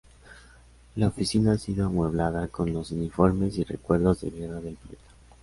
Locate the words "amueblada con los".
1.85-2.89